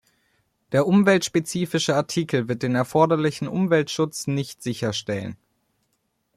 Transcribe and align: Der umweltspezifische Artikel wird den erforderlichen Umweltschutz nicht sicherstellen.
Der 0.71 0.87
umweltspezifische 0.87 1.95
Artikel 1.95 2.47
wird 2.47 2.63
den 2.63 2.73
erforderlichen 2.73 3.47
Umweltschutz 3.47 4.25
nicht 4.25 4.63
sicherstellen. 4.63 5.37